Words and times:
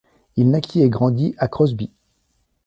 Il 0.35 0.49
naquit 0.49 0.81
et 0.81 0.89
grandit 0.89 1.35
à 1.37 1.47
Crosby. 1.47 1.91